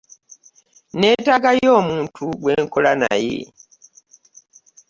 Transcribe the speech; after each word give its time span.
Nneetaagayo 0.93 1.69
omuntu 1.81 2.23
gwe 2.41 2.53
nkola 2.63 2.91
naye. 3.01 3.39